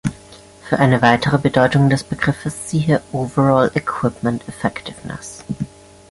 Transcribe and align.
Für 0.63 0.79
eine 0.79 1.03
weitere 1.03 1.37
Bedeutung 1.37 1.91
des 1.91 2.03
Begriffes 2.03 2.71
siehe:Overall 2.71 3.69
Equipment 3.75 4.41
Effectiveness 4.47 5.43